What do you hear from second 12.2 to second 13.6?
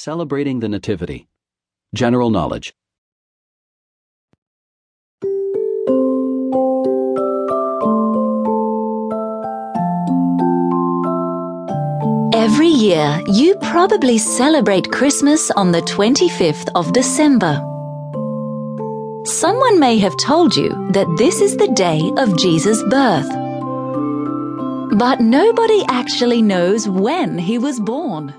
Every year, you